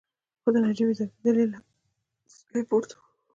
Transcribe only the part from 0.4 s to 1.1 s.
خو د نجيبې